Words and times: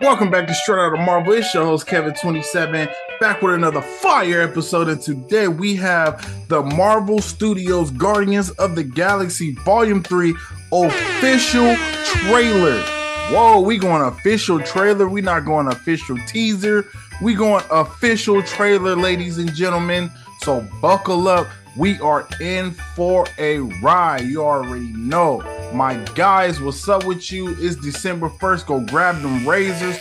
Welcome 0.00 0.28
back 0.28 0.48
to 0.48 0.54
Straight 0.54 0.80
Out 0.80 0.94
of 0.94 1.06
Marvel. 1.06 1.34
It's 1.34 1.54
your 1.54 1.64
host 1.64 1.86
Kevin27, 1.86 2.92
back 3.20 3.40
with 3.40 3.54
another 3.54 3.80
fire 3.80 4.42
episode. 4.42 4.88
And 4.88 5.00
today 5.00 5.46
we 5.46 5.76
have 5.76 6.48
the 6.48 6.64
Marvel 6.64 7.20
Studios 7.20 7.92
Guardians 7.92 8.50
of 8.50 8.74
the 8.74 8.82
Galaxy 8.82 9.54
Volume 9.64 10.02
3 10.02 10.34
official 10.72 11.76
trailer. 12.04 12.82
Whoa, 13.30 13.60
we 13.60 13.78
going 13.78 14.02
official 14.02 14.58
trailer. 14.58 15.08
We 15.08 15.20
not 15.20 15.44
going 15.44 15.68
official 15.68 16.18
teaser. 16.26 16.86
We 17.22 17.34
going 17.36 17.64
official 17.70 18.42
trailer, 18.42 18.96
ladies 18.96 19.38
and 19.38 19.54
gentlemen. 19.54 20.10
So 20.40 20.68
buckle 20.82 21.28
up. 21.28 21.46
We 21.78 22.00
are 22.00 22.26
in 22.40 22.72
for 22.96 23.26
a 23.38 23.60
ride. 23.80 24.22
You 24.22 24.42
already 24.42 24.92
know. 24.92 25.40
My 25.74 25.96
guys, 26.14 26.60
what's 26.60 26.88
up 26.88 27.04
with 27.04 27.32
you? 27.32 27.56
It's 27.58 27.74
December 27.74 28.28
1st. 28.28 28.66
Go 28.66 28.80
grab 28.86 29.20
them 29.22 29.44
razors, 29.44 29.98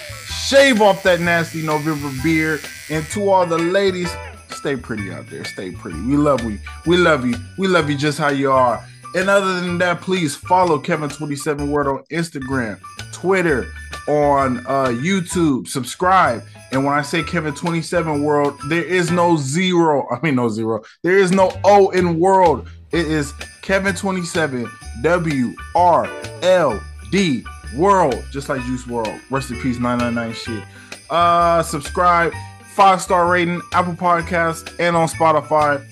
shave 0.48 0.84
off 0.84 1.02
that 1.02 1.20
nasty 1.20 1.64
November 1.64 2.12
beard. 2.22 2.62
And 2.92 3.04
to 3.08 3.32
all 3.32 3.48
the 3.48 3.58
ladies, 3.58 4.16
stay 4.52 4.76
pretty 4.76 5.12
out 5.12 5.28
there. 5.32 5.44
Stay 5.46 5.72
pretty. 5.72 6.00
We 6.02 6.16
love 6.16 6.44
you. 6.44 6.60
We 6.86 6.98
love 6.98 7.26
you. 7.26 7.34
We 7.58 7.68
love 7.68 7.90
you 7.90 7.98
just 7.98 8.20
how 8.20 8.30
you 8.30 8.52
are. 8.52 8.86
And 9.16 9.32
other 9.32 9.62
than 9.62 9.80
that, 9.80 10.02
please 10.02 10.36
follow 10.36 10.78
Kevin27 10.78 11.68
World 11.70 11.88
on 11.88 12.04
Instagram, 12.12 12.80
Twitter, 13.12 13.66
on 14.08 14.60
uh, 14.68 14.90
YouTube. 14.90 15.68
Subscribe. 15.68 16.44
And 16.72 16.86
when 16.86 16.94
I 16.94 17.02
say 17.02 17.24
Kevin27 17.24 18.24
World, 18.24 18.60
there 18.70 18.84
is 18.84 19.10
no 19.10 19.38
zero. 19.38 20.08
I 20.12 20.20
mean, 20.22 20.36
no 20.36 20.50
zero. 20.50 20.84
There 21.02 21.18
is 21.18 21.32
no 21.32 21.52
O 21.64 21.90
in 21.90 22.20
world. 22.20 22.70
It 22.94 23.08
is 23.08 23.32
Kevin27 23.64 24.70
W 25.02 25.56
R 25.74 26.08
L 26.44 26.80
D 27.10 27.44
World, 27.76 28.24
just 28.32 28.50
like 28.50 28.62
Juice 28.66 28.84
WRLD. 28.84 29.20
Rest 29.32 29.50
in 29.50 29.60
peace, 29.60 29.80
999 29.80 30.34
shit. 30.36 30.64
Uh, 31.10 31.64
subscribe, 31.64 32.32
five 32.76 33.02
star 33.02 33.28
rating, 33.28 33.62
Apple 33.72 33.96
Podcasts, 33.96 34.72
and 34.80 34.96
on 34.96 35.08
Spotify. 35.08 35.84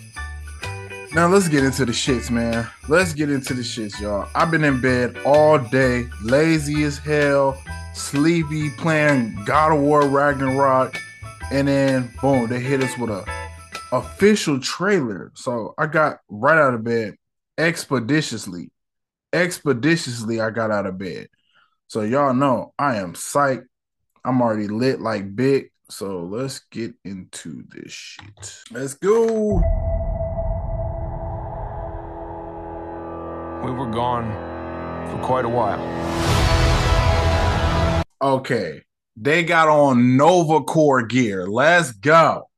Now 1.15 1.27
let's 1.27 1.47
get 1.47 1.63
into 1.63 1.85
the 1.85 1.91
shits, 1.91 2.29
man. 2.29 2.67
Let's 2.87 3.13
get 3.13 3.31
into 3.31 3.55
the 3.55 3.63
shits, 3.63 3.99
y'all. 3.99 4.29
I've 4.35 4.51
been 4.51 4.63
in 4.63 4.79
bed 4.79 5.17
all 5.25 5.57
day, 5.57 6.07
lazy 6.21 6.83
as 6.83 6.99
hell, 6.99 7.59
sleepy, 7.95 8.69
playing 8.77 9.43
God 9.45 9.73
of 9.73 9.81
War 9.81 10.07
Ragnarok, 10.07 11.01
and 11.51 11.67
then 11.67 12.13
boom, 12.21 12.47
they 12.47 12.59
hit 12.59 12.83
us 12.83 12.95
with 12.95 13.09
a 13.09 13.40
official 13.91 14.59
trailer. 14.59 15.31
So 15.35 15.73
I 15.77 15.87
got 15.87 16.19
right 16.29 16.57
out 16.57 16.73
of 16.73 16.83
bed 16.83 17.15
expeditiously. 17.57 18.71
Expeditiously, 19.33 20.41
I 20.41 20.49
got 20.49 20.71
out 20.71 20.85
of 20.85 20.97
bed. 20.97 21.27
So 21.87 22.01
y'all 22.01 22.33
know 22.33 22.73
I 22.79 22.97
am 22.97 23.13
psyched. 23.13 23.65
I'm 24.23 24.41
already 24.41 24.67
lit 24.67 25.01
like 25.01 25.35
big. 25.35 25.71
So 25.89 26.21
let's 26.21 26.59
get 26.71 26.93
into 27.03 27.63
this 27.69 27.91
shit. 27.91 28.63
Let's 28.71 28.93
go. 28.93 29.61
We 33.63 33.71
were 33.71 33.91
gone 33.91 34.31
for 35.09 35.21
quite 35.21 35.45
a 35.45 35.49
while. 35.49 35.81
Okay. 38.21 38.83
They 39.17 39.43
got 39.43 39.67
on 39.67 40.15
Nova 40.15 40.61
Corps 40.61 41.05
gear. 41.05 41.45
Let's 41.45 41.91
go. 41.91 42.50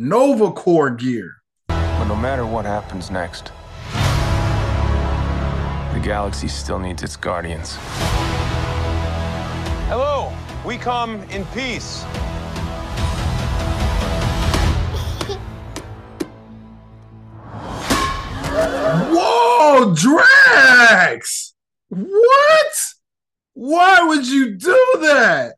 Nova 0.00 0.52
Corps 0.52 0.90
gear. 0.90 1.42
But 1.66 2.04
no 2.04 2.14
matter 2.14 2.46
what 2.46 2.64
happens 2.64 3.10
next, 3.10 3.46
the 5.92 5.98
galaxy 6.00 6.46
still 6.46 6.78
needs 6.78 7.02
its 7.02 7.16
guardians. 7.16 7.74
Hello, 9.88 10.32
we 10.64 10.76
come 10.76 11.20
in 11.30 11.44
peace. 11.46 12.02
Whoa, 19.10 19.96
Drax! 19.96 21.54
What? 21.88 22.94
Why 23.54 24.04
would 24.06 24.28
you 24.28 24.54
do 24.54 24.96
that? 25.00 25.57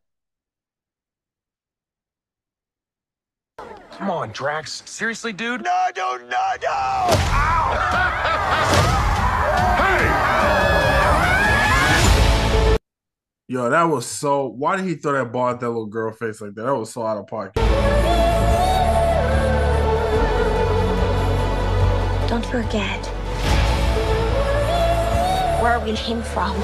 Come 4.01 4.09
on, 4.09 4.31
Drax. 4.31 4.81
Seriously, 4.87 5.31
dude? 5.31 5.63
No, 5.63 5.85
no, 5.95 6.17
no, 6.17 6.25
no! 6.63 7.07
Yo, 13.47 13.69
that 13.69 13.83
was 13.83 14.07
so. 14.07 14.47
Why 14.47 14.77
did 14.77 14.85
he 14.85 14.95
throw 14.95 15.11
that 15.11 15.31
ball 15.31 15.49
at 15.49 15.59
that 15.59 15.67
little 15.67 15.85
girl 15.85 16.11
face 16.13 16.41
like 16.41 16.55
that? 16.55 16.63
That 16.63 16.75
was 16.75 16.91
so 16.91 17.05
out 17.05 17.19
of 17.19 17.27
pocket. 17.27 17.53
Don't 22.27 22.45
forget 22.47 23.05
where 25.61 25.79
we 25.79 25.93
came 25.93 26.23
from. 26.23 26.59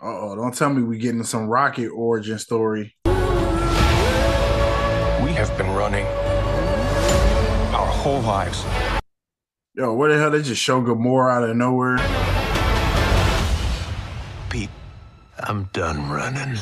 Uh 0.00 0.06
oh, 0.06 0.36
don't 0.36 0.54
tell 0.54 0.70
me 0.70 0.84
we 0.84 0.98
getting 0.98 1.24
some 1.24 1.48
rocket 1.48 1.88
origin 1.88 2.38
story. 2.38 2.94
We 5.22 5.32
have 5.32 5.56
been 5.58 5.70
running 5.70 6.06
our 7.74 7.86
whole 7.86 8.20
lives. 8.20 8.64
Yo, 9.74 9.94
where 9.94 10.12
the 10.12 10.18
hell 10.18 10.30
they 10.30 10.42
just 10.42 10.62
show 10.62 10.80
Gamora 10.80 11.36
out 11.36 11.48
of 11.48 11.56
nowhere? 11.56 11.98
Pete, 14.48 14.70
I'm 15.38 15.64
done 15.72 16.08
running. 16.08 16.58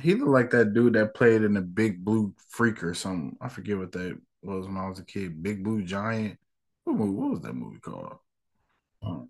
He 0.00 0.14
looked 0.14 0.30
like 0.30 0.50
that 0.50 0.72
dude 0.72 0.92
that 0.92 1.14
played 1.14 1.42
in 1.42 1.54
the 1.54 1.60
Big 1.60 2.04
Blue 2.04 2.32
Freak 2.48 2.84
or 2.84 2.94
something. 2.94 3.36
I 3.40 3.48
forget 3.48 3.78
what 3.78 3.92
that 3.92 4.18
was 4.42 4.66
when 4.66 4.76
I 4.76 4.88
was 4.88 4.98
a 4.98 5.04
kid. 5.04 5.42
Big 5.42 5.62
Blue 5.62 5.82
Giant. 5.82 6.38
What, 6.84 6.96
movie, 6.96 7.12
what 7.12 7.30
was 7.30 7.40
that 7.40 7.54
movie 7.54 7.80
called? 7.80 8.18
I 9.02 9.06
don't 9.06 9.12
remember. 9.12 9.28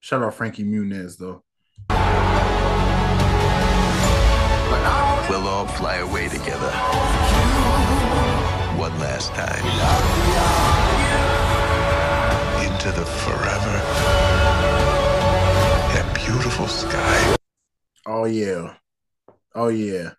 Shout 0.00 0.22
out 0.22 0.34
Frankie 0.34 0.64
Muniz 0.64 1.16
though. 1.18 1.42
We'll 5.28 5.48
all 5.48 5.66
fly 5.66 5.96
away 5.96 6.28
together. 6.28 6.70
One 8.78 8.98
last 8.98 9.32
time. 9.32 9.64
Into 12.62 12.92
the 12.98 13.06
forever. 13.06 13.80
That 15.94 16.14
beautiful 16.14 16.68
sky. 16.68 17.36
Oh 18.06 18.24
yeah. 18.26 18.74
Oh 19.54 19.68
yeah. 19.68 20.10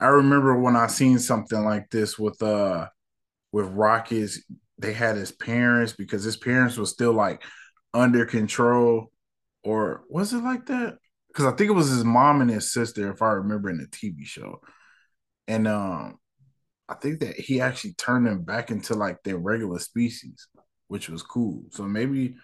I 0.00 0.06
remember 0.06 0.58
when 0.58 0.74
I 0.74 0.88
seen 0.88 1.20
something 1.20 1.64
like 1.64 1.90
this 1.90 2.18
with 2.18 2.42
uh 2.42 2.88
with 3.52 3.66
Rockets, 3.66 4.40
they 4.78 4.92
had 4.92 5.16
his 5.16 5.30
parents 5.30 5.92
because 5.92 6.24
his 6.24 6.36
parents 6.36 6.76
was 6.76 6.90
still 6.90 7.12
like 7.12 7.42
under 7.94 8.24
control. 8.24 9.12
Or 9.62 10.02
was 10.08 10.32
it 10.32 10.42
like 10.42 10.66
that? 10.66 10.98
Because 11.28 11.46
I 11.46 11.52
think 11.52 11.70
it 11.70 11.74
was 11.74 11.88
his 11.88 12.04
mom 12.04 12.40
and 12.40 12.50
his 12.50 12.72
sister, 12.72 13.10
if 13.12 13.22
I 13.22 13.28
remember 13.28 13.70
in 13.70 13.78
the 13.78 13.86
TV 13.86 14.24
show. 14.24 14.60
And 15.46 15.68
um 15.68 16.18
I 16.88 16.94
think 16.94 17.20
that 17.20 17.36
he 17.36 17.60
actually 17.60 17.94
turned 17.94 18.26
them 18.26 18.42
back 18.42 18.70
into 18.70 18.94
like 18.94 19.22
their 19.22 19.38
regular 19.38 19.78
species, 19.78 20.48
which 20.88 21.08
was 21.08 21.22
cool. 21.22 21.64
So 21.70 21.84
maybe 21.84 22.36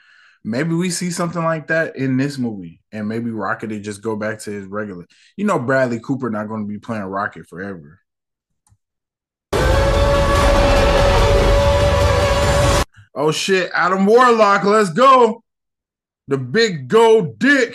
maybe 0.44 0.74
we 0.74 0.90
see 0.90 1.10
something 1.10 1.42
like 1.42 1.66
that 1.68 1.96
in 1.96 2.16
this 2.16 2.38
movie, 2.38 2.80
and 2.92 3.08
maybe 3.08 3.30
Rocket 3.30 3.68
just 3.82 4.02
go 4.02 4.16
back 4.16 4.38
to 4.40 4.50
his 4.50 4.66
regular. 4.66 5.06
You 5.36 5.44
know, 5.44 5.58
Bradley 5.58 6.00
Cooper 6.00 6.30
not 6.30 6.48
going 6.48 6.62
to 6.62 6.68
be 6.68 6.78
playing 6.78 7.02
Rocket 7.04 7.46
forever. 7.46 8.00
Oh 13.20 13.32
shit, 13.32 13.72
Adam 13.74 14.06
Warlock, 14.06 14.62
let's 14.62 14.90
go. 14.90 15.42
The 16.28 16.38
big 16.38 16.86
gold 16.86 17.36
dick. 17.40 17.74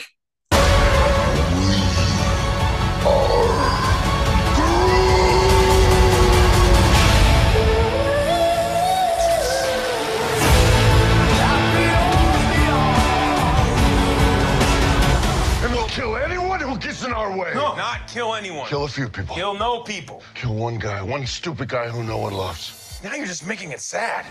kill 18.07 18.35
anyone. 18.35 18.67
Kill 18.67 18.83
a 18.83 18.87
few 18.87 19.09
people. 19.09 19.35
Kill 19.35 19.55
no 19.55 19.81
people. 19.81 20.21
Kill 20.35 20.53
one 20.53 20.77
guy, 20.77 21.01
one 21.01 21.25
stupid 21.25 21.67
guy 21.67 21.89
who 21.89 22.03
no 22.03 22.17
one 22.17 22.33
loves. 22.33 22.99
Now 23.03 23.15
you're 23.15 23.25
just 23.25 23.45
making 23.45 23.71
it 23.71 23.81
sad. 23.81 24.25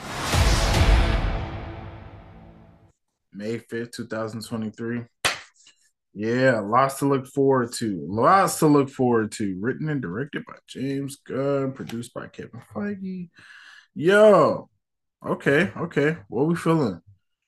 May 3.33 3.59
5th, 3.59 3.93
2023. 3.93 5.05
Yeah, 6.15 6.61
lots 6.61 6.99
to 6.99 7.07
look 7.09 7.27
forward 7.27 7.73
to. 7.75 8.05
Lots 8.07 8.59
to 8.59 8.67
look 8.67 8.91
forward 8.91 9.33
to. 9.33 9.57
Written 9.61 9.89
and 9.89 10.03
directed 10.03 10.45
by 10.47 10.55
James 10.69 11.17
Gunn, 11.17 11.73
produced 11.73 12.13
by 12.13 12.27
Kevin 12.27 12.61
Feige. 12.75 13.31
Yo, 13.95 14.69
okay, 15.25 15.73
okay. 15.77 16.19
What 16.29 16.47
we 16.47 16.55
feeling? 16.55 17.01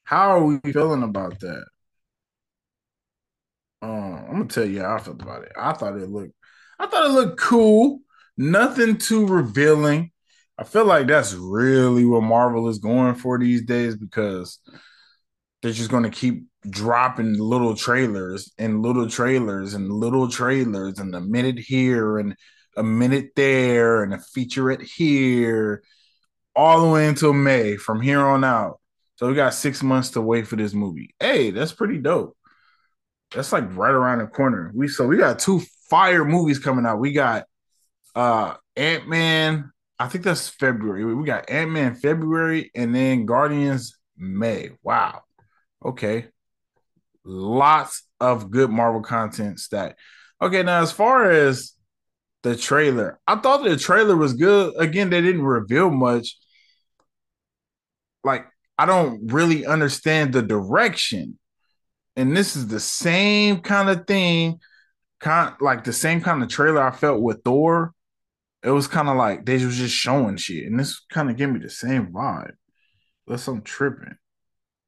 How 0.05 0.31
are 0.37 0.45
we 0.45 0.59
feeling 0.73 1.03
about 1.03 1.41
that? 1.41 1.65
Um, 3.83 4.15
I'm 4.15 4.33
gonna 4.33 4.45
tell 4.47 4.65
you 4.65 4.81
how 4.81 4.97
I 4.97 4.99
felt 4.99 5.21
about 5.21 5.45
it. 5.45 5.53
I 5.59 5.75
thought 5.75 5.99
it 5.99 6.09
looked, 6.09 6.33
I 6.79 6.87
thought 6.87 7.05
it 7.05 7.13
looked 7.13 7.39
cool. 7.39 8.01
Nothing 8.39 8.97
too 8.97 9.27
revealing. 9.27 10.11
I 10.59 10.65
feel 10.65 10.87
like 10.87 11.07
that's 11.07 11.35
really 11.35 12.05
what 12.05 12.23
Marvel 12.23 12.69
is 12.69 12.79
going 12.79 13.17
for 13.17 13.39
these 13.39 13.63
days 13.63 13.97
because 13.97 14.59
they're 15.65 15.73
just 15.73 15.91
going 15.91 16.03
to 16.03 16.11
keep 16.11 16.45
dropping 16.69 17.39
little 17.39 17.75
trailers 17.75 18.53
and 18.59 18.83
little 18.83 19.09
trailers 19.09 19.73
and 19.73 19.91
little 19.91 20.29
trailers 20.29 20.99
and 20.99 21.15
a 21.15 21.23
minute 21.23 21.59
here 21.59 22.19
and 22.19 22.37
a 22.77 22.83
minute 22.83 23.31
there 23.35 24.03
and 24.03 24.13
a 24.13 24.19
featurette 24.19 24.83
here 24.83 25.83
all 26.55 26.83
the 26.83 26.93
way 26.93 27.09
until 27.09 27.33
May 27.33 27.77
from 27.77 28.03
here 28.03 28.21
on 28.21 28.45
out. 28.45 28.79
So 29.17 29.27
we 29.27 29.35
got 29.35 29.55
six 29.55 29.83
months 29.83 30.11
to 30.11 30.21
wait 30.21 30.47
for 30.47 30.57
this 30.57 30.75
movie. 30.75 31.15
Hey, 31.19 31.51
that's 31.51 31.73
pretty 31.73 31.97
dope. 31.97 32.37
That's 33.35 33.51
like 33.51 33.75
right 33.75 33.95
around 33.95 34.19
the 34.19 34.27
corner. 34.27 34.71
We 34.75 34.89
so 34.89 35.07
we 35.07 35.17
got 35.17 35.39
two 35.39 35.63
fire 35.89 36.27
movies 36.27 36.59
coming 36.59 36.85
out. 36.85 37.01
We 37.01 37.15
got 37.15 37.45
uh 38.15 38.57
Ant-Man, 38.77 39.73
I 39.99 40.09
think 40.09 40.25
that's 40.25 40.47
February. 40.47 41.07
We 41.07 41.25
got 41.25 41.49
Ant-Man 41.49 41.95
February 41.95 42.71
and 42.75 42.95
then 42.95 43.25
Guardians 43.25 43.97
May. 44.19 44.73
Wow. 44.83 45.23
Okay. 45.85 46.27
Lots 47.25 48.03
of 48.21 48.51
good 48.51 48.71
Marvel 48.71 49.03
content 49.03 49.61
stacked. 49.61 49.99
Okay, 50.41 50.63
now 50.63 50.83
as 50.83 50.93
far 50.93 51.31
as 51.31 51.73
the 52.43 52.57
trailer, 52.57 53.19
I 53.27 53.37
thought 53.37 53.65
the 53.65 53.77
trailer 53.77 54.17
was 54.17 54.35
good. 54.35 54.75
Again, 54.79 55.11
they 55.11 55.23
didn't 55.23 55.43
reveal 55.43 55.91
much. 55.91 56.37
Like, 58.23 58.47
I 58.79 58.87
don't 58.87 59.33
really 59.33 59.65
understand 59.67 60.33
the 60.33 60.43
direction. 60.43 61.39
And 62.17 62.37
this 62.37 62.57
is 62.57 62.69
the 62.69 62.81
same 62.81 63.61
kind 63.61 63.89
of 63.91 64.07
thing, 64.07 64.61
kind 65.21 65.55
like 65.61 65.85
the 65.85 65.93
same 65.93 66.21
kind 66.21 66.43
of 66.43 66.49
trailer 66.49 66.83
I 66.83 66.91
felt 66.91 67.23
with 67.23 67.43
Thor. 67.45 67.93
It 68.63 68.71
was 68.71 68.87
kind 68.87 69.09
of 69.09 69.17
like 69.17 69.45
they 69.45 69.65
was 69.65 69.77
just 69.77 69.95
showing 69.95 70.37
shit, 70.37 70.67
and 70.67 70.79
this 70.79 71.01
kind 71.11 71.31
of 71.31 71.37
gave 71.37 71.51
me 71.51 71.61
the 71.61 71.71
same 71.71 72.09
vibe. 72.09 72.53
Unless 73.27 73.49
I'm 73.49 73.63
tripping. 73.63 74.17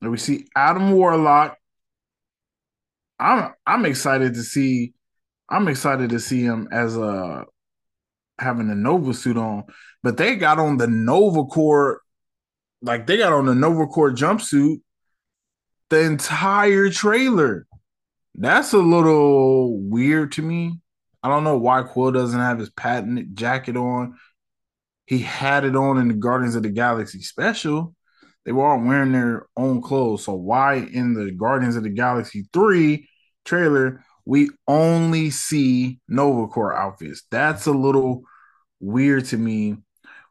And 0.01 0.11
we 0.11 0.19
see 0.19 0.47
Adam 0.55 0.93
Warlock. 0.93 1.57
I'm 3.19 3.55
I'm 3.67 3.87
excited 3.87 4.35
to 4.35 4.43
see. 4.43 4.93
I'm 5.49 5.69
excited 5.69 6.11
to 6.11 6.21
see 6.21 6.43
him 6.43 6.69
as 6.71 6.97
a 6.97 7.45
having 8.39 8.71
a 8.71 8.75
Nova 8.75 9.15
suit 9.15 9.37
on, 9.39 9.65
but 10.03 10.17
they 10.17 10.37
got 10.37 10.59
on 10.59 10.77
the 10.77 10.87
Nova 10.87 11.45
Corps, 11.45 12.03
like 12.83 13.07
they 13.07 13.17
got 13.17 13.33
on 13.33 13.47
the 13.47 13.55
Nova 13.55 13.87
Corps 13.87 14.13
jumpsuit 14.13 14.81
the 15.89 16.01
entire 16.01 16.91
trailer. 16.91 17.67
That's 18.35 18.73
a 18.75 18.79
little 18.79 19.79
weird 19.81 20.33
to 20.33 20.43
me. 20.43 20.79
I 21.23 21.29
don't 21.29 21.45
know 21.45 21.59
why 21.59 21.83
Quill 21.83 22.13
doesn't 22.13 22.39
have 22.39 22.59
his 22.59 22.71
patented 22.71 23.37
jacket 23.37 23.77
on. 23.77 24.17
He 25.07 25.19
had 25.19 25.65
it 25.65 25.75
on 25.75 25.99
in 25.99 26.09
the 26.09 26.15
Guardians 26.15 26.55
of 26.55 26.63
the 26.63 26.69
Galaxy 26.69 27.21
special. 27.23 27.96
They 28.47 28.53
were 28.53 28.65
all 28.65 28.81
wearing 28.81 29.11
their 29.11 29.47
own 29.57 29.83
clothes. 29.83 30.25
So 30.25 30.35
why 30.35 30.77
in 30.77 31.15
the 31.15 31.33
Guardians 31.33 31.75
of 31.75 31.83
the 31.83 31.91
Galaxy 31.91 32.49
3 32.53 33.07
trailer 33.45 34.05
we 34.25 34.51
only 34.69 35.31
see 35.31 35.99
Nova 36.09 36.47
Corps 36.47 36.77
outfits? 36.77 37.25
That's 37.29 37.67
a 37.67 37.73
little 37.73 38.23
weird 38.79 39.25
to 39.27 39.37
me. 39.37 39.79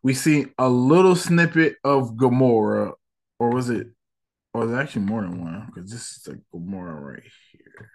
We 0.02 0.14
see 0.14 0.46
a 0.58 0.70
little 0.70 1.16
snippet 1.16 1.76
of 1.84 2.14
Gamora, 2.14 2.94
or 3.38 3.50
was 3.50 3.70
it 3.70 3.88
oh, 4.54 4.62
or 4.62 4.68
there's 4.68 4.80
actually 4.80 5.02
more 5.06 5.22
than 5.22 5.42
one 5.42 5.66
because 5.68 5.92
this 5.92 6.12
is 6.12 6.28
like 6.28 6.40
Gamora 6.54 7.02
right 7.02 7.24
here. 7.52 7.92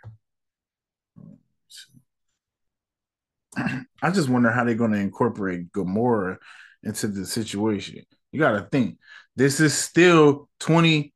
I 4.03 4.11
just 4.11 4.29
wonder 4.29 4.51
how 4.51 4.65
they're 4.65 4.75
going 4.75 4.93
to 4.93 4.99
incorporate 4.99 5.73
Gamora 5.73 6.37
into 6.83 7.09
the 7.09 7.25
situation. 7.25 8.03
You 8.33 8.41
got 8.41 8.53
to 8.53 8.69
think 8.71 8.99
this 9.41 9.59
is 9.59 9.73
still 9.73 10.51
20 10.61 11.15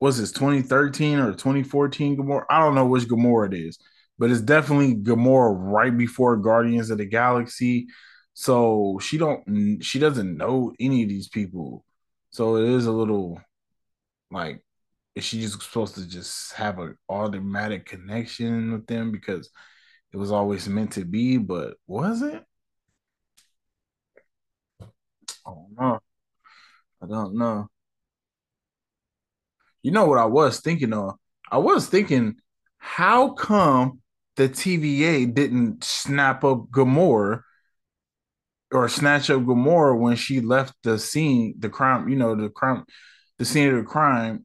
was 0.00 0.18
this 0.18 0.32
2013 0.32 1.18
or 1.18 1.32
2014 1.32 2.16
Gamora? 2.16 2.44
I 2.48 2.60
don't 2.60 2.74
know 2.74 2.86
which 2.86 3.04
Gamora 3.04 3.52
it 3.52 3.58
is, 3.58 3.78
but 4.18 4.30
it's 4.30 4.40
definitely 4.40 4.94
Gamora 4.94 5.54
right 5.54 5.94
before 5.96 6.38
Guardians 6.38 6.88
of 6.88 6.96
the 6.96 7.04
Galaxy. 7.04 7.88
So 8.32 8.98
she 9.02 9.18
don't 9.18 9.82
she 9.82 9.98
doesn't 9.98 10.38
know 10.38 10.72
any 10.80 11.02
of 11.02 11.10
these 11.10 11.28
people. 11.28 11.84
So 12.30 12.56
it 12.56 12.64
is 12.64 12.86
a 12.86 12.92
little 12.92 13.42
like 14.30 14.62
is 15.14 15.24
she 15.24 15.42
just 15.42 15.62
supposed 15.62 15.96
to 15.96 16.08
just 16.08 16.54
have 16.54 16.78
an 16.78 16.96
automatic 17.10 17.84
connection 17.84 18.72
with 18.72 18.86
them 18.86 19.12
because 19.12 19.50
it 20.14 20.16
was 20.16 20.32
always 20.32 20.66
meant 20.66 20.92
to 20.92 21.04
be, 21.04 21.36
but 21.36 21.74
was 21.86 22.22
it? 22.22 22.42
I 24.80 24.86
don't 25.50 25.74
know. 25.78 26.00
I 27.02 27.06
don't 27.06 27.36
know. 27.36 27.68
You 29.82 29.92
know 29.92 30.06
what 30.06 30.18
I 30.18 30.24
was 30.26 30.60
thinking 30.60 30.92
of? 30.92 31.14
I 31.50 31.58
was 31.58 31.88
thinking, 31.88 32.36
how 32.78 33.30
come 33.30 34.00
the 34.36 34.48
TVA 34.48 35.32
didn't 35.32 35.84
snap 35.84 36.44
up 36.44 36.66
Gamora 36.70 37.42
or 38.72 38.88
snatch 38.88 39.30
up 39.30 39.42
Gamora 39.42 39.98
when 39.98 40.16
she 40.16 40.40
left 40.40 40.74
the 40.82 40.98
scene, 40.98 41.54
the 41.58 41.68
crime, 41.68 42.08
you 42.08 42.16
know, 42.16 42.34
the 42.34 42.48
crime, 42.48 42.84
the 43.38 43.44
scene 43.44 43.68
of 43.68 43.76
the 43.76 43.84
crime 43.84 44.44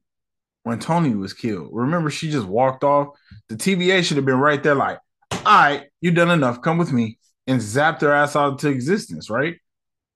when 0.62 0.78
Tony 0.78 1.14
was 1.14 1.32
killed. 1.32 1.70
Remember, 1.72 2.10
she 2.10 2.30
just 2.30 2.46
walked 2.46 2.84
off. 2.84 3.08
The 3.48 3.56
TVA 3.56 4.04
should 4.04 4.16
have 4.16 4.26
been 4.26 4.38
right 4.38 4.62
there, 4.62 4.74
like, 4.74 4.98
all 5.32 5.38
right, 5.44 5.86
you've 6.00 6.14
done 6.14 6.30
enough. 6.30 6.62
Come 6.62 6.78
with 6.78 6.92
me. 6.92 7.18
And 7.48 7.60
zapped 7.60 8.02
her 8.02 8.12
ass 8.12 8.36
out 8.36 8.52
into 8.52 8.68
existence, 8.68 9.28
right? 9.28 9.56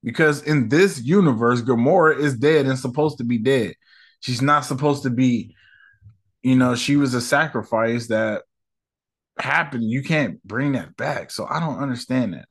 Because 0.07 0.45
in 0.45 0.69
this 0.69 1.03
universe, 1.03 1.63
Gamora 1.63 2.17
is 2.17 2.37
dead 2.37 2.67
and 2.67 2.79
supposed 2.79 3.19
to 3.19 3.25
be 3.25 3.39
dead. 3.39 3.75
She's 4.21 4.41
not 4.41 4.65
supposed 4.65 5.03
to 5.03 5.11
be, 5.11 5.57
you 6.45 6.55
know, 6.55 6.77
she 6.77 6.95
was 6.95 7.13
a 7.15 7.21
sacrifice 7.21 8.07
that 8.07 8.45
happened. 9.37 9.83
You 9.91 10.05
can't 10.05 10.41
bring 10.45 10.73
that 10.73 10.97
back. 10.97 11.33
So 11.33 11.45
I 11.51 11.59
don't 11.59 11.81
understand 11.81 12.35
that. 12.35 12.47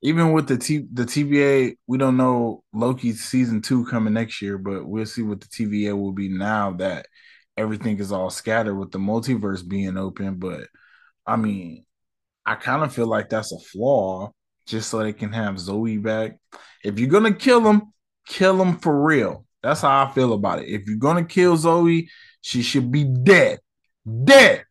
Even 0.00 0.32
with 0.32 0.48
the 0.48 0.56
T 0.56 0.86
the 0.90 1.04
TVA, 1.04 1.76
we 1.86 1.98
don't 1.98 2.16
know 2.16 2.64
Loki 2.72 3.12
season 3.12 3.60
two 3.60 3.84
coming 3.84 4.14
next 4.14 4.40
year, 4.40 4.56
but 4.56 4.88
we'll 4.88 5.04
see 5.04 5.22
what 5.22 5.42
the 5.42 5.48
TVA 5.48 5.92
will 5.92 6.12
be 6.12 6.30
now 6.30 6.72
that 6.78 7.08
everything 7.58 7.98
is 7.98 8.10
all 8.10 8.30
scattered 8.30 8.74
with 8.74 8.90
the 8.90 8.98
multiverse 8.98 9.68
being 9.68 9.98
open. 9.98 10.36
But 10.36 10.66
I 11.26 11.36
mean, 11.36 11.84
I 12.46 12.54
kind 12.54 12.82
of 12.82 12.94
feel 12.94 13.06
like 13.06 13.28
that's 13.28 13.52
a 13.52 13.58
flaw 13.58 14.32
just 14.66 14.90
so 14.90 14.98
they 14.98 15.12
can 15.12 15.32
have 15.32 15.58
Zoe 15.58 15.98
back. 15.98 16.38
If 16.84 16.98
you're 16.98 17.08
gonna 17.08 17.34
kill 17.34 17.60
him, 17.60 17.92
kill 18.26 18.60
him 18.60 18.78
for 18.78 19.02
real. 19.02 19.46
That's 19.62 19.82
how 19.82 20.04
I 20.04 20.10
feel 20.12 20.32
about 20.32 20.60
it. 20.60 20.68
If 20.68 20.86
you're 20.86 20.96
gonna 20.96 21.24
kill 21.24 21.56
Zoe, 21.56 22.08
she 22.40 22.62
should 22.62 22.90
be 22.90 23.04
dead. 23.04 23.60
Dead. 24.24 24.64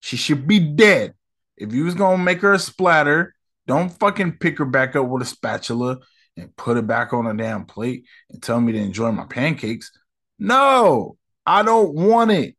She 0.00 0.16
should 0.16 0.46
be 0.46 0.58
dead. 0.58 1.14
If 1.56 1.72
you 1.72 1.84
was 1.84 1.94
gonna 1.94 2.22
make 2.22 2.40
her 2.40 2.52
a 2.52 2.58
splatter, 2.58 3.34
don't 3.66 3.88
fucking 3.88 4.38
pick 4.38 4.58
her 4.58 4.64
back 4.64 4.96
up 4.96 5.06
with 5.06 5.22
a 5.22 5.26
spatula 5.26 5.98
and 6.36 6.54
put 6.56 6.76
it 6.76 6.86
back 6.86 7.12
on 7.12 7.26
a 7.26 7.34
damn 7.34 7.64
plate 7.64 8.04
and 8.30 8.42
tell 8.42 8.60
me 8.60 8.72
to 8.72 8.78
enjoy 8.78 9.10
my 9.12 9.24
pancakes. 9.24 9.90
No, 10.38 11.16
I 11.46 11.62
don't 11.62 11.94
want 11.94 12.30
it. 12.30 12.56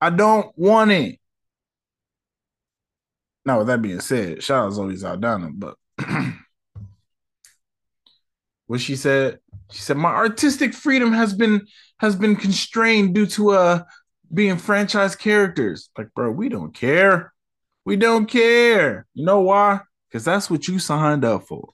I 0.00 0.10
don't 0.10 0.50
want 0.56 0.90
it. 0.90 1.18
Now, 3.44 3.58
with 3.58 3.68
that 3.68 3.80
being 3.80 4.00
said, 4.00 4.42
shout 4.42 4.66
out 4.66 4.72
Zoe 4.72 4.96
Saldana, 4.96 5.50
but 5.52 5.76
what 8.66 8.80
she 8.80 8.96
said, 8.96 9.38
she 9.70 9.80
said, 9.80 9.96
My 9.96 10.10
artistic 10.10 10.74
freedom 10.74 11.12
has 11.12 11.34
been 11.34 11.66
has 11.98 12.16
been 12.16 12.36
constrained 12.36 13.14
due 13.14 13.26
to 13.26 13.50
uh 13.50 13.82
being 14.32 14.56
franchise 14.56 15.16
characters. 15.16 15.90
Like, 15.98 16.08
bro, 16.14 16.30
we 16.30 16.48
don't 16.48 16.74
care. 16.74 17.32
We 17.84 17.96
don't 17.96 18.26
care. 18.26 19.06
You 19.14 19.24
know 19.24 19.40
why? 19.40 19.80
Because 20.08 20.24
that's 20.24 20.50
what 20.50 20.68
you 20.68 20.78
signed 20.78 21.24
up 21.24 21.46
for. 21.46 21.70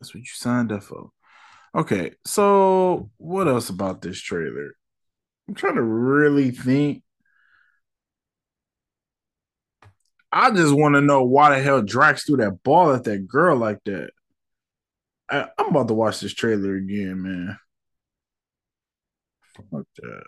That's 0.00 0.14
what 0.14 0.20
you 0.20 0.30
signed 0.32 0.72
up 0.72 0.82
for. 0.84 1.10
Okay, 1.74 2.12
so 2.24 3.10
what 3.16 3.46
else 3.46 3.68
about 3.68 4.02
this 4.02 4.20
trailer? 4.20 4.74
I'm 5.48 5.54
trying 5.54 5.76
to 5.76 5.82
really 5.82 6.50
think. 6.50 7.02
I 10.32 10.52
just 10.52 10.74
want 10.74 10.94
to 10.94 11.00
know 11.00 11.24
why 11.24 11.56
the 11.56 11.62
hell 11.62 11.82
Drax 11.82 12.24
threw 12.24 12.36
that 12.36 12.62
ball 12.62 12.92
at 12.92 13.02
that 13.04 13.26
girl 13.26 13.56
like 13.56 13.82
that. 13.84 14.10
I, 15.28 15.48
I'm 15.58 15.70
about 15.70 15.88
to 15.88 15.94
watch 15.94 16.20
this 16.20 16.34
trailer 16.34 16.76
again, 16.76 17.22
man. 17.22 17.58
Fuck 19.70 19.86
that. 19.96 20.22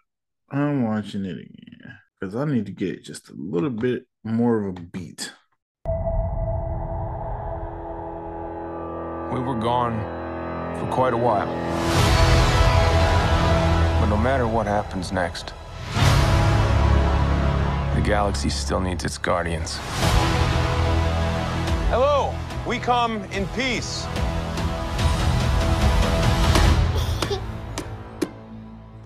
I'm 0.50 0.82
watching 0.82 1.24
it 1.24 1.38
again 1.38 1.98
because 2.18 2.34
I 2.34 2.44
need 2.44 2.66
to 2.66 2.72
get 2.72 3.04
just 3.04 3.30
a 3.30 3.34
little 3.36 3.70
bit 3.70 4.06
more 4.24 4.66
of 4.66 4.76
a 4.76 4.80
beat. 4.80 5.32
We 9.32 9.40
were 9.40 9.58
gone 9.58 9.98
for 10.78 10.90
quite 10.90 11.14
a 11.14 11.16
while. 11.16 11.46
But 14.00 14.06
no 14.06 14.16
matter 14.16 14.48
what 14.48 14.66
happens 14.66 15.12
next, 15.12 15.54
the 17.94 18.00
galaxy 18.00 18.50
still 18.50 18.80
needs 18.80 19.04
its 19.04 19.18
guardians. 19.18 19.78
Hello, 21.88 22.34
we 22.66 22.78
come 22.78 23.22
in 23.32 23.46
peace. 23.48 24.06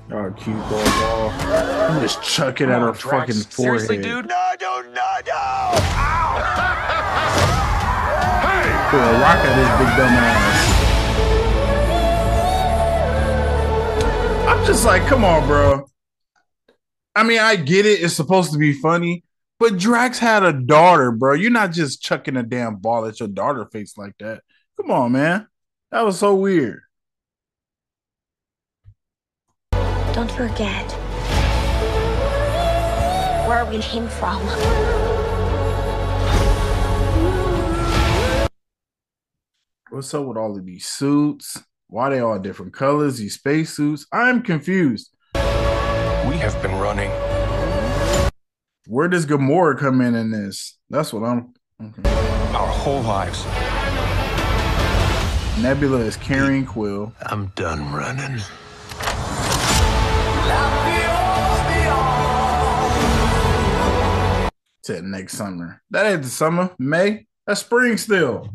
Oh, 0.09 0.31
cute 0.37 0.57
ball 0.71 0.71
ball. 0.71 1.31
I'm 1.31 2.01
just 2.01 2.23
chucking 2.23 2.71
at 2.71 2.81
her 2.81 2.93
Drax. 2.93 3.03
fucking 3.03 3.35
forehead. 3.35 3.81
Seriously, 3.81 3.97
dude? 3.97 4.29
No, 4.29 4.51
no, 4.61 4.81
no, 4.83 4.93
no! 4.93 5.33
Ow! 5.35 5.73
Throw 8.91 9.01
a 9.01 9.13
rock 9.21 9.39
at 9.45 9.59
his 9.59 9.69
big 9.81 9.89
dumb 9.97 10.15
ass. 10.15 10.63
I'm 14.49 14.65
just 14.65 14.85
like, 14.87 15.03
come 15.09 15.25
on, 15.25 15.45
bro. 15.49 15.87
I 17.17 17.23
mean, 17.23 17.39
I 17.39 17.57
get 17.57 17.87
it. 17.87 18.03
It's 18.03 18.13
supposed 18.13 18.53
to 18.53 18.59
be 18.59 18.75
funny, 18.75 19.25
but 19.59 19.79
Drax 19.79 20.19
had 20.19 20.43
a 20.43 20.53
daughter, 20.53 21.11
bro. 21.11 21.33
You're 21.33 21.51
not 21.51 21.73
just 21.73 22.03
chucking 22.03 22.37
a 22.37 22.43
damn 22.43 22.77
ball 22.77 23.07
at 23.07 23.21
your 23.21 23.31
daughter 23.31 23.65
face 23.73 23.97
like 23.97 24.13
that. 24.19 24.43
Come 24.77 24.91
on, 24.91 25.13
man. 25.13 25.47
That 25.91 26.05
was 26.05 26.19
so 26.19 26.35
weird. 26.35 26.83
Don't 30.13 30.31
forget. 30.31 30.93
Where 33.49 33.65
we 33.65 33.79
came 33.79 34.09
from. 34.09 34.43
What's 39.89 40.13
up 40.13 40.27
with 40.27 40.37
all 40.37 40.59
of 40.59 40.67
these 40.67 40.85
suits? 40.85 41.63
Why 41.87 42.11
they 42.11 42.21
all 42.21 42.39
different 42.39 42.75
colors? 42.75 43.17
These 43.17 43.37
spacesuits? 43.37 44.07
I'm 44.13 44.43
confused. 44.43 45.16
We 46.27 46.39
have 46.39 46.61
been 46.61 46.75
running. 46.77 47.11
Where 48.89 49.07
does 49.07 49.27
Gamora 49.27 49.79
come 49.79 50.01
in 50.01 50.15
in 50.17 50.33
this? 50.33 50.77
That's 50.91 51.13
what 51.13 51.23
I'm. 51.23 51.55
Okay. 51.81 52.03
Our 52.53 52.67
whole 52.67 53.01
lives. 53.03 53.45
Nebula 55.63 55.99
is 55.99 56.17
carrying 56.17 56.67
Quill. 56.67 57.13
I'm 57.23 57.53
done 57.55 57.93
running. 57.93 58.41
Said 64.83 65.05
next 65.05 65.35
summer. 65.35 65.81
That 65.91 66.07
ain't 66.07 66.23
the 66.23 66.29
summer. 66.29 66.71
May. 66.79 67.27
That's 67.47 67.61
spring 67.61 67.97
still. 67.97 68.51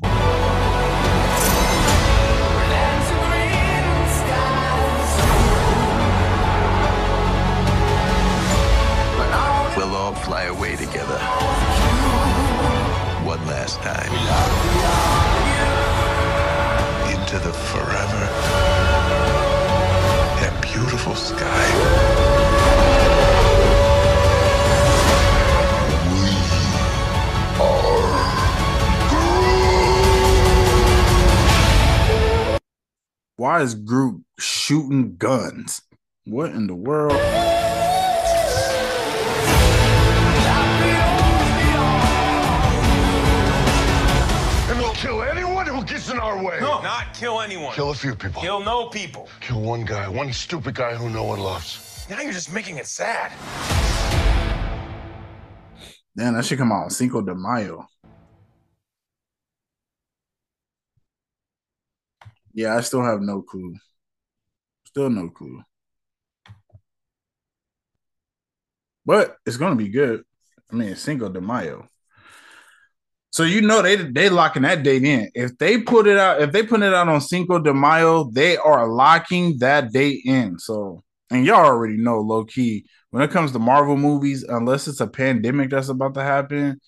Away 10.71 10.85
together. 10.85 11.17
One 13.25 13.45
last 13.47 13.79
time. 13.81 14.11
Into 17.11 17.39
the 17.39 17.53
forever. 17.53 18.25
That 20.39 20.61
beautiful 20.61 21.15
sky. 21.15 21.67
Why 33.37 33.61
is 33.63 33.73
Groot 33.73 34.23
shooting 34.37 35.15
guns? 35.17 35.81
What 36.25 36.51
in 36.51 36.67
the 36.67 36.75
world? 36.75 37.70
Not 47.05 47.13
kill 47.13 47.41
anyone. 47.41 47.73
Kill 47.73 47.91
a 47.91 47.93
few 47.93 48.15
people. 48.15 48.41
Kill 48.41 48.59
no 48.59 48.87
people. 48.87 49.27
Kill 49.39 49.61
one 49.61 49.85
guy, 49.85 50.07
one 50.07 50.31
stupid 50.33 50.75
guy 50.75 50.95
who 50.95 51.09
no 51.09 51.23
one 51.23 51.39
loves. 51.39 52.05
Now 52.09 52.21
you're 52.21 52.33
just 52.33 52.53
making 52.53 52.77
it 52.77 52.87
sad. 52.87 53.31
Damn, 56.15 56.33
that 56.33 56.45
should 56.45 56.57
come 56.57 56.71
out 56.71 56.83
on 56.83 56.89
Cinco 56.89 57.21
de 57.21 57.33
Mayo. 57.33 57.87
Yeah, 62.53 62.75
I 62.75 62.81
still 62.81 63.03
have 63.03 63.21
no 63.21 63.41
clue. 63.41 63.75
Still 64.85 65.09
no 65.09 65.29
clue. 65.29 65.61
But 69.05 69.37
it's 69.45 69.57
gonna 69.57 69.77
be 69.77 69.87
good. 69.87 70.23
I 70.69 70.75
mean, 70.75 70.89
it's 70.89 71.01
Cinco 71.01 71.29
de 71.29 71.39
Mayo. 71.39 71.87
So 73.31 73.43
you 73.43 73.61
know 73.61 73.81
they 73.81 73.95
they 73.95 74.29
locking 74.29 74.63
that 74.63 74.83
date 74.83 75.03
in. 75.03 75.31
If 75.33 75.57
they 75.57 75.79
put 75.81 76.05
it 76.05 76.17
out, 76.17 76.41
if 76.41 76.51
they 76.51 76.63
put 76.63 76.81
it 76.81 76.93
out 76.93 77.07
on 77.07 77.21
Cinco 77.21 77.59
de 77.59 77.73
Mayo, 77.73 78.29
they 78.31 78.57
are 78.57 78.87
locking 78.87 79.57
that 79.59 79.91
date 79.93 80.21
in. 80.25 80.59
So 80.59 81.03
and 81.29 81.45
y'all 81.45 81.65
already 81.65 81.97
know 81.97 82.19
low 82.19 82.43
key 82.43 82.85
when 83.11 83.23
it 83.23 83.31
comes 83.31 83.53
to 83.53 83.59
Marvel 83.59 83.95
movies, 83.95 84.43
unless 84.43 84.87
it's 84.87 85.01
a 85.01 85.07
pandemic 85.07 85.69
that's 85.69 85.89
about 85.89 86.13
to 86.15 86.23
happen, 86.23 86.79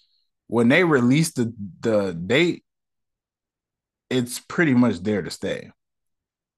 when 0.48 0.68
they 0.68 0.84
release 0.84 1.32
the 1.32 1.54
the 1.80 2.14
date, 2.14 2.64
it's 4.10 4.40
pretty 4.40 4.74
much 4.74 5.00
there 5.00 5.22
to 5.22 5.30
stay 5.30 5.72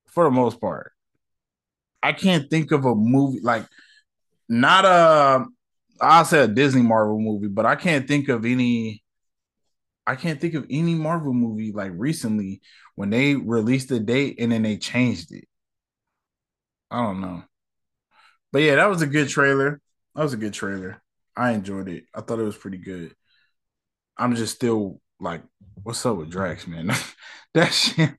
for 0.07 0.23
the 0.23 0.31
most 0.31 0.59
part. 0.59 0.93
I 2.01 2.13
can't 2.13 2.49
think 2.49 2.71
of 2.71 2.85
a 2.85 2.95
movie 2.95 3.39
like 3.41 3.65
not 4.49 4.85
a 4.85 5.45
I'll 6.01 6.25
say 6.25 6.41
a 6.41 6.47
Disney 6.47 6.81
Marvel 6.81 7.19
movie, 7.19 7.47
but 7.47 7.65
I 7.65 7.75
can't 7.75 8.07
think 8.07 8.29
of 8.29 8.45
any 8.45 9.03
I 10.07 10.15
can't 10.15 10.39
think 10.39 10.53
of 10.53 10.67
any 10.69 10.95
Marvel 10.95 11.33
movie 11.33 11.71
like 11.71 11.91
recently 11.95 12.61
when 12.95 13.09
they 13.09 13.35
released 13.35 13.89
the 13.89 13.99
date 13.99 14.37
and 14.39 14.51
then 14.51 14.63
they 14.63 14.77
changed 14.77 15.31
it. 15.33 15.45
I 16.91 17.01
don't 17.03 17.21
know. 17.21 17.43
But 18.51 18.61
yeah, 18.61 18.75
that 18.75 18.89
was 18.89 19.01
a 19.01 19.07
good 19.07 19.29
trailer. 19.29 19.81
That 20.15 20.23
was 20.23 20.33
a 20.33 20.37
good 20.37 20.53
trailer. 20.53 21.01
I 21.35 21.51
enjoyed 21.51 21.89
it. 21.89 22.05
I 22.13 22.21
thought 22.21 22.39
it 22.39 22.43
was 22.43 22.57
pretty 22.57 22.77
good. 22.77 23.13
I'm 24.17 24.35
just 24.35 24.55
still 24.55 25.01
like, 25.19 25.43
what's 25.83 26.05
up 26.05 26.17
with 26.17 26.31
Drax, 26.31 26.67
man? 26.67 26.91
that 27.53 27.73
shit, 27.73 28.11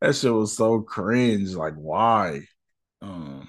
that 0.00 0.16
shit 0.16 0.32
was 0.32 0.56
so 0.56 0.80
cringe. 0.80 1.54
Like, 1.54 1.74
why? 1.74 2.42
Um, 3.02 3.48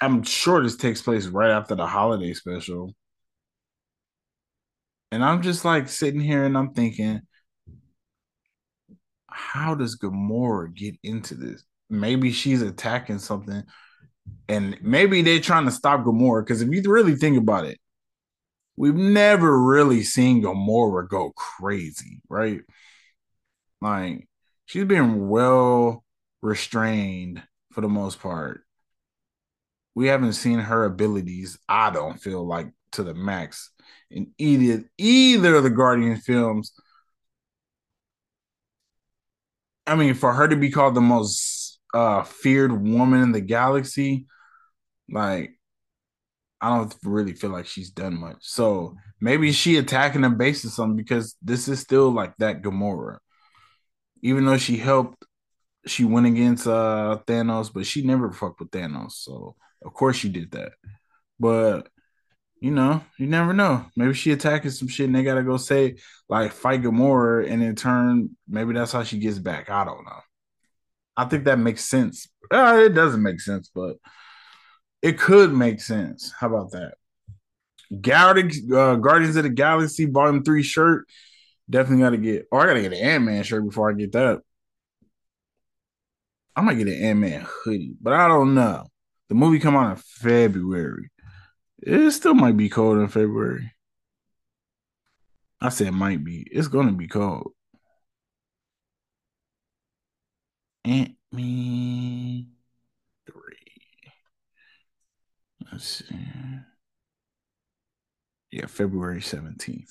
I'm 0.00 0.22
sure 0.22 0.62
this 0.62 0.76
takes 0.76 1.02
place 1.02 1.26
right 1.26 1.50
after 1.50 1.74
the 1.74 1.86
holiday 1.86 2.32
special. 2.32 2.94
And 5.12 5.24
I'm 5.24 5.42
just 5.42 5.64
like 5.64 5.88
sitting 5.88 6.20
here 6.20 6.44
and 6.44 6.56
I'm 6.56 6.72
thinking, 6.72 7.22
how 9.28 9.74
does 9.74 9.98
Gamora 9.98 10.74
get 10.74 10.96
into 11.02 11.34
this? 11.34 11.64
Maybe 11.88 12.30
she's 12.30 12.62
attacking 12.62 13.18
something, 13.18 13.64
and 14.48 14.78
maybe 14.80 15.22
they're 15.22 15.40
trying 15.40 15.64
to 15.64 15.72
stop 15.72 16.04
Gamora. 16.04 16.44
Because 16.44 16.62
if 16.62 16.68
you 16.70 16.82
really 16.86 17.16
think 17.16 17.36
about 17.36 17.64
it, 17.64 17.78
we've 18.76 18.94
never 18.94 19.60
really 19.60 20.02
seen 20.02 20.42
Gamora 20.42 21.08
go 21.08 21.32
crazy, 21.32 22.22
right? 22.28 22.60
Like 23.80 24.28
she's 24.66 24.84
been 24.84 25.28
well 25.28 26.04
restrained 26.42 27.42
for 27.72 27.80
the 27.80 27.88
most 27.88 28.20
part. 28.20 28.62
We 29.94 30.06
haven't 30.06 30.34
seen 30.34 30.60
her 30.60 30.84
abilities, 30.84 31.58
I 31.68 31.90
don't 31.90 32.20
feel 32.20 32.46
like, 32.46 32.68
to 32.92 33.02
the 33.02 33.14
max 33.14 33.70
in 34.10 34.32
either 34.38 34.84
either 34.98 35.54
of 35.56 35.62
the 35.64 35.70
Guardian 35.70 36.16
films. 36.16 36.72
I 39.86 39.94
mean, 39.96 40.14
for 40.14 40.32
her 40.32 40.48
to 40.48 40.56
be 40.56 40.70
called 40.70 40.94
the 40.94 41.00
most 41.00 41.80
uh 41.92 42.22
feared 42.22 42.72
woman 42.72 43.22
in 43.22 43.32
the 43.32 43.40
galaxy, 43.40 44.26
like 45.10 45.52
I 46.60 46.76
don't 46.76 46.94
really 47.04 47.32
feel 47.34 47.50
like 47.50 47.66
she's 47.66 47.90
done 47.90 48.18
much. 48.20 48.38
So 48.40 48.96
maybe 49.20 49.52
she 49.52 49.78
attacking 49.78 50.22
the 50.22 50.30
base 50.30 50.64
or 50.64 50.68
something 50.68 50.96
because 50.96 51.36
this 51.42 51.68
is 51.68 51.80
still 51.80 52.10
like 52.10 52.36
that 52.38 52.62
Gamora. 52.62 53.18
Even 54.22 54.44
though 54.44 54.58
she 54.58 54.76
helped, 54.76 55.24
she 55.86 56.04
went 56.04 56.26
against 56.26 56.66
uh 56.66 57.18
Thanos, 57.26 57.72
but 57.72 57.86
she 57.86 58.02
never 58.04 58.32
fucked 58.32 58.60
with 58.60 58.70
Thanos. 58.70 59.12
So 59.12 59.56
of 59.84 59.94
course 59.94 60.16
she 60.16 60.28
did 60.28 60.50
that. 60.52 60.72
But 61.40 61.88
you 62.60 62.70
know, 62.70 63.02
you 63.18 63.26
never 63.26 63.52
know. 63.52 63.86
Maybe 63.96 64.12
she 64.12 64.32
attacking 64.32 64.70
some 64.70 64.88
shit 64.88 65.06
and 65.06 65.14
they 65.14 65.22
gotta 65.22 65.42
go 65.42 65.56
say 65.56 65.96
like 66.28 66.52
fight 66.52 66.82
Gamora 66.82 67.50
and 67.50 67.62
in 67.62 67.74
turn, 67.74 68.36
maybe 68.46 68.74
that's 68.74 68.92
how 68.92 69.02
she 69.02 69.18
gets 69.18 69.38
back. 69.38 69.70
I 69.70 69.84
don't 69.84 70.04
know. 70.04 70.20
I 71.16 71.24
think 71.24 71.44
that 71.44 71.58
makes 71.58 71.84
sense. 71.84 72.28
Uh, 72.50 72.82
it 72.84 72.94
doesn't 72.94 73.22
make 73.22 73.40
sense, 73.40 73.70
but 73.74 73.96
it 75.02 75.18
could 75.18 75.52
make 75.52 75.80
sense. 75.80 76.32
How 76.38 76.48
about 76.48 76.72
that? 76.72 76.94
Guardians, 78.00 78.60
uh, 78.72 78.96
Guardians 78.96 79.36
of 79.36 79.44
the 79.44 79.50
Galaxy 79.50 80.04
Volume 80.04 80.44
Three 80.44 80.62
shirt. 80.62 81.06
Definitely 81.68 82.02
got 82.02 82.10
to 82.10 82.18
get. 82.18 82.46
Oh, 82.52 82.58
I 82.58 82.66
gotta 82.66 82.82
get 82.82 82.92
an 82.92 82.98
Ant 82.98 83.24
Man 83.24 83.42
shirt 83.42 83.64
before 83.64 83.90
I 83.90 83.94
get 83.94 84.12
that. 84.12 84.42
I 86.54 86.60
might 86.60 86.78
get 86.78 86.88
an 86.88 87.02
Ant 87.02 87.18
Man 87.18 87.46
hoodie, 87.46 87.94
but 88.00 88.12
I 88.12 88.28
don't 88.28 88.54
know. 88.54 88.86
The 89.28 89.34
movie 89.34 89.60
come 89.60 89.76
out 89.76 89.92
in 89.92 89.96
February. 89.96 91.10
It 91.82 92.10
still 92.12 92.34
might 92.34 92.56
be 92.56 92.68
cold 92.68 92.98
in 92.98 93.08
February. 93.08 93.72
I 95.60 95.68
said 95.70 95.92
might 95.92 96.24
be. 96.24 96.46
It's 96.50 96.68
gonna 96.68 96.92
be 96.92 97.08
cold. 97.08 97.52
Ant 100.84 101.16
Man 101.32 102.46
three. 103.26 104.12
Let's 105.70 105.86
see. 105.86 106.16
Yeah, 108.50 108.66
February 108.66 109.20
17th. 109.20 109.90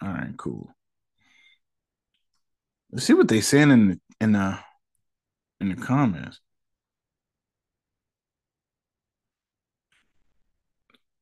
All 0.00 0.08
right, 0.08 0.34
cool. 0.36 0.74
Let's 2.90 3.04
see 3.04 3.14
what 3.14 3.28
they 3.28 3.40
saying 3.40 3.70
in 3.70 3.88
the 3.88 4.00
in 4.20 4.32
the 4.32 4.58
in 5.60 5.68
the 5.70 5.76
comments. 5.76 6.40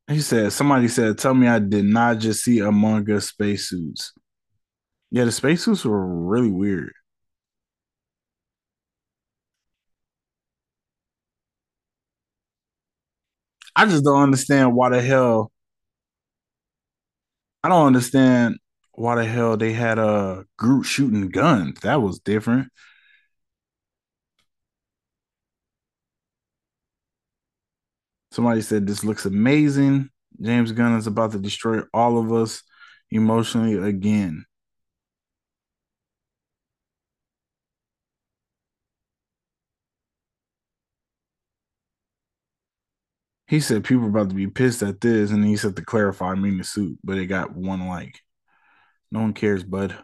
He 0.08 0.20
said, 0.20 0.52
somebody 0.52 0.88
said, 0.88 1.18
tell 1.18 1.34
me 1.34 1.46
I 1.48 1.58
did 1.58 1.84
not 1.84 2.18
just 2.18 2.44
see 2.44 2.58
Among 2.60 3.10
Us 3.10 3.28
spacesuits. 3.28 4.12
Yeah, 5.10 5.24
the 5.24 5.32
spacesuits 5.32 5.84
were 5.84 6.06
really 6.06 6.50
weird. 6.50 6.92
I 13.76 13.86
just 13.86 14.04
don't 14.04 14.22
understand 14.22 14.74
why 14.74 14.90
the 14.90 15.00
hell. 15.02 15.50
I 17.62 17.68
don't 17.68 17.86
understand 17.86 18.56
why 18.92 19.16
the 19.16 19.24
hell 19.24 19.56
they 19.56 19.72
had 19.72 19.98
a 19.98 20.44
Groot 20.58 20.84
shooting 20.84 21.28
guns. 21.28 21.80
That 21.80 22.02
was 22.02 22.18
different. 22.18 22.68
Somebody 28.32 28.62
said 28.62 28.86
this 28.86 29.04
looks 29.04 29.26
amazing. 29.26 30.08
James 30.40 30.72
Gunn 30.72 30.96
is 30.96 31.06
about 31.06 31.32
to 31.32 31.38
destroy 31.38 31.82
all 31.92 32.18
of 32.18 32.32
us 32.32 32.62
emotionally 33.10 33.74
again. 33.76 34.46
He 43.46 43.60
said 43.60 43.84
people 43.84 44.04
are 44.06 44.08
about 44.08 44.30
to 44.30 44.34
be 44.34 44.46
pissed 44.46 44.82
at 44.82 45.00
this, 45.00 45.30
and 45.30 45.44
he 45.44 45.56
said 45.56 45.76
to 45.76 45.84
clarify, 45.84 46.30
I 46.30 46.34
mean 46.34 46.56
the 46.58 46.64
suit, 46.64 46.98
but 47.04 47.18
it 47.18 47.26
got 47.26 47.54
one 47.54 47.86
like. 47.86 48.20
No 49.12 49.20
one 49.22 49.34
cares, 49.34 49.64
bud. 49.64 49.98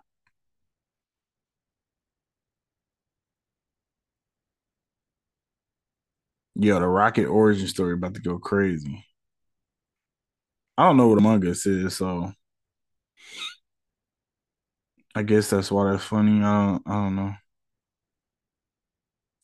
Yo, 6.58 6.78
the 6.80 6.86
Rocket 6.86 7.26
origin 7.26 7.68
story 7.68 7.94
about 7.94 8.14
to 8.14 8.20
go 8.20 8.38
crazy. 8.38 9.04
I 10.76 10.84
don't 10.86 10.96
know 10.96 11.08
what 11.08 11.18
Among 11.18 11.46
Us 11.46 11.66
is, 11.66 11.96
so 11.96 12.32
I 15.14 15.22
guess 15.22 15.50
that's 15.50 15.70
why 15.70 15.90
that's 15.90 16.04
funny. 16.04 16.42
I 16.42 16.66
don't, 16.66 16.82
I 16.86 16.92
don't 16.92 17.16
know. 17.16 17.34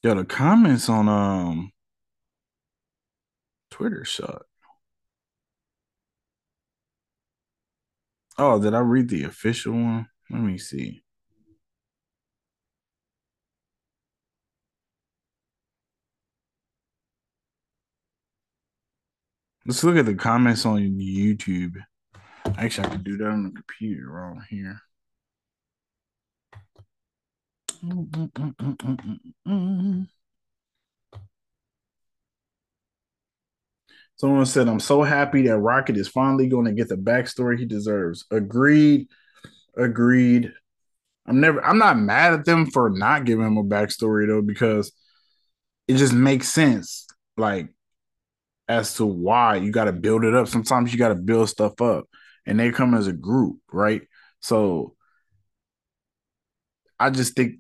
Yo, 0.02 0.14
the 0.14 0.24
comments 0.24 0.88
on 0.88 1.08
um 1.08 1.72
Twitter 3.70 4.04
suck. 4.06 4.46
Oh, 8.38 8.60
did 8.60 8.74
I 8.74 8.80
read 8.80 9.08
the 9.08 9.24
official 9.24 9.72
one? 9.74 10.08
Let 10.30 10.40
me 10.42 10.58
see. 10.58 11.03
Let's 19.66 19.82
look 19.82 19.96
at 19.96 20.04
the 20.04 20.14
comments 20.14 20.66
on 20.66 20.80
YouTube. 20.80 21.74
Actually, 22.58 22.86
I 22.86 22.90
can 22.90 23.02
do 23.02 23.16
that 23.16 23.28
on 23.28 23.44
the 23.44 23.50
computer 23.50 24.10
right 24.10 24.42
here. 24.50 24.78
Someone 34.16 34.46
said, 34.46 34.68
I'm 34.68 34.80
so 34.80 35.02
happy 35.02 35.42
that 35.46 35.58
Rocket 35.58 35.96
is 35.96 36.08
finally 36.08 36.46
going 36.48 36.66
to 36.66 36.72
get 36.72 36.88
the 36.88 36.96
backstory 36.96 37.58
he 37.58 37.64
deserves. 37.64 38.26
Agreed. 38.30 39.08
Agreed. 39.76 40.52
I'm 41.26 41.40
never 41.40 41.64
I'm 41.64 41.78
not 41.78 41.98
mad 41.98 42.34
at 42.34 42.44
them 42.44 42.66
for 42.66 42.90
not 42.90 43.24
giving 43.24 43.46
him 43.46 43.56
a 43.56 43.64
backstory 43.64 44.26
though, 44.26 44.42
because 44.42 44.92
it 45.88 45.96
just 45.96 46.12
makes 46.12 46.48
sense. 46.48 47.06
Like 47.36 47.70
as 48.68 48.94
to 48.94 49.06
why 49.06 49.56
you 49.56 49.70
got 49.70 49.84
to 49.84 49.92
build 49.92 50.24
it 50.24 50.34
up. 50.34 50.48
Sometimes 50.48 50.92
you 50.92 50.98
got 50.98 51.08
to 51.08 51.14
build 51.14 51.48
stuff 51.48 51.80
up, 51.80 52.06
and 52.46 52.58
they 52.58 52.70
come 52.70 52.94
as 52.94 53.06
a 53.06 53.12
group, 53.12 53.58
right? 53.72 54.02
So 54.40 54.96
I 56.98 57.10
just 57.10 57.34
think 57.36 57.56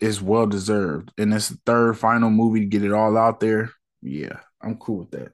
it's 0.00 0.22
well 0.22 0.46
deserved, 0.46 1.12
and 1.18 1.34
it's 1.34 1.48
the 1.50 1.58
third 1.66 1.98
final 1.98 2.30
movie 2.30 2.60
to 2.60 2.66
get 2.66 2.84
it 2.84 2.92
all 2.92 3.16
out 3.18 3.40
there. 3.40 3.72
Yeah, 4.02 4.40
I'm 4.62 4.76
cool 4.78 5.00
with 5.00 5.10
that. 5.12 5.32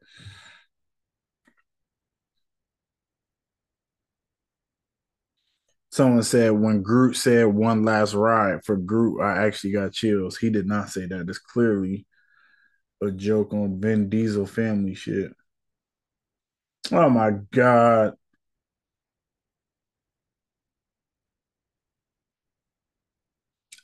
Someone 5.91 6.23
said 6.25 6.51
when 6.53 6.83
Groot 6.83 7.17
said 7.17 7.47
one 7.47 7.85
last 7.85 8.15
ride 8.15 8.65
for 8.65 8.77
Groot, 8.77 9.21
I 9.21 9.47
actually 9.47 9.73
got 9.73 9.93
chills. 9.93 10.37
He 10.37 10.51
did 10.51 10.67
not 10.67 10.91
say 10.91 11.07
that. 11.07 11.29
It's 11.29 11.39
clearly 11.39 12.07
a 13.05 13.13
joke 13.13 13.53
on 13.53 13.81
Vin 13.81 14.09
Diesel 14.09 14.47
family 14.47 14.95
shit. 14.95 15.33
Oh 16.93 17.09
my 17.09 17.31
god. 17.51 18.15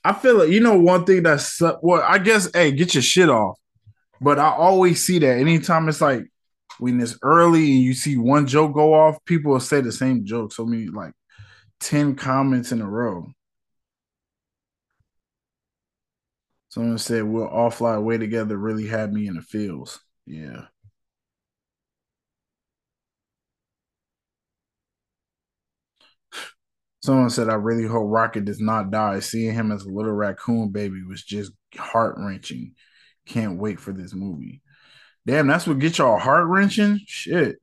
I 0.03 0.13
feel 0.13 0.39
like 0.39 0.49
you 0.49 0.59
know 0.59 0.79
one 0.79 1.05
thing 1.05 1.23
that's 1.23 1.61
well, 1.81 2.03
I 2.07 2.17
guess 2.17 2.49
hey, 2.53 2.71
get 2.71 2.93
your 2.95 3.03
shit 3.03 3.29
off. 3.29 3.57
But 4.19 4.39
I 4.39 4.51
always 4.51 5.03
see 5.03 5.19
that 5.19 5.37
anytime 5.37 5.89
it's 5.89 6.01
like 6.01 6.25
when 6.79 6.99
it's 7.01 7.17
early 7.23 7.71
and 7.71 7.81
you 7.81 7.93
see 7.93 8.17
one 8.17 8.47
joke 8.47 8.73
go 8.73 8.93
off, 8.93 9.23
people 9.25 9.51
will 9.51 9.59
say 9.59 9.81
the 9.81 9.91
same 9.91 10.25
joke. 10.25 10.53
So 10.53 10.65
many 10.65 10.87
like 10.87 11.13
10 11.81 12.15
comments 12.15 12.71
in 12.71 12.81
a 12.81 12.89
row. 12.89 13.27
Someone 16.71 16.97
said 16.97 17.23
we'll 17.23 17.47
all 17.49 17.69
fly 17.69 17.95
away 17.95 18.17
together 18.17 18.57
really 18.57 18.87
had 18.87 19.11
me 19.11 19.27
in 19.27 19.35
the 19.35 19.41
fields. 19.41 19.99
Yeah. 20.25 20.67
Someone 27.03 27.29
said, 27.29 27.49
I 27.49 27.55
really 27.55 27.85
hope 27.85 28.09
Rocket 28.09 28.45
does 28.45 28.61
not 28.61 28.89
die. 28.89 29.19
Seeing 29.19 29.53
him 29.53 29.71
as 29.71 29.83
a 29.83 29.89
little 29.89 30.13
raccoon 30.13 30.69
baby 30.69 31.03
was 31.03 31.23
just 31.23 31.51
heart 31.75 32.15
wrenching. 32.17 32.75
Can't 33.25 33.59
wait 33.59 33.79
for 33.79 33.91
this 33.91 34.13
movie. 34.13 34.61
Damn, 35.27 35.47
that's 35.47 35.67
what 35.67 35.79
gets 35.79 35.97
y'all 35.97 36.19
heart 36.19 36.47
wrenching? 36.47 37.01
Shit. 37.05 37.60